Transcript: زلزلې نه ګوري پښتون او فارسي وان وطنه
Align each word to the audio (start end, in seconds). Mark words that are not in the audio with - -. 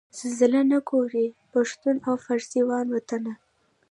زلزلې 0.19 0.61
نه 0.71 0.79
ګوري 0.89 1.27
پښتون 1.51 1.95
او 2.07 2.15
فارسي 2.25 2.61
وان 2.67 2.87
وطنه 2.93 3.33